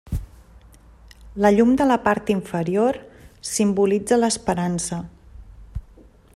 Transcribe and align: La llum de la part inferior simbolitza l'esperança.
La 1.45 1.51
llum 1.57 1.75
de 1.81 1.87
la 1.91 1.97
part 2.07 2.31
inferior 2.35 2.99
simbolitza 3.53 4.21
l'esperança. 4.23 5.03